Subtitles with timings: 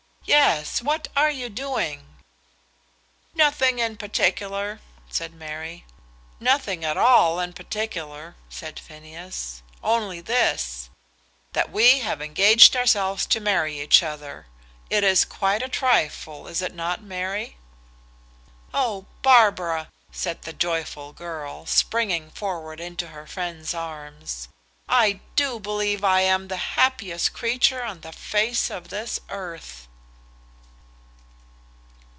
[0.23, 2.07] "Yes; what are you doing?"
[3.33, 5.83] "Nothing in particular," said Mary.
[6.39, 9.61] "Nothing at all in particular," said Phineas.
[9.83, 10.89] "Only this,
[11.51, 14.45] that we have engaged ourselves to marry each other.
[14.89, 17.57] It is quite a trifle, is it not, Mary?"
[18.73, 24.47] "Oh, Barbara!" said the joyful girl, springing forward into her friend's arms;
[24.87, 29.89] "I do believe I am the happiest creature on the face of this earth!"